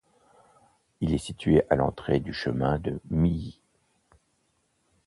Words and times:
Il 1.01 1.13
est 1.13 1.19
situé 1.19 1.63
à 1.69 1.75
l'entrée 1.75 2.19
du 2.19 2.33
chemin 2.33 2.79
de 2.79 2.99
Milly. 3.11 3.61